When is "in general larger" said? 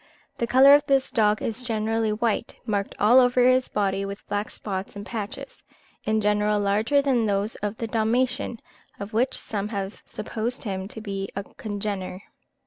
6.05-7.03